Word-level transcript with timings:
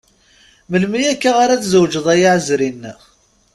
Melmi 0.69 1.01
akka 1.13 1.31
ara 1.43 1.61
tzewǧeḍ 1.61 2.05
ay 2.13 2.23
aɛezri-nneɣ? 2.31 2.99